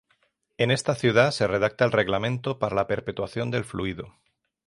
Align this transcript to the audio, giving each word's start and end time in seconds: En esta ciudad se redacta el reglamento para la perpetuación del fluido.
En 0.57 0.71
esta 0.71 0.95
ciudad 0.95 1.29
se 1.29 1.45
redacta 1.45 1.85
el 1.85 1.91
reglamento 1.91 2.57
para 2.57 2.75
la 2.75 2.87
perpetuación 2.87 3.51
del 3.51 3.63
fluido. 3.65 4.15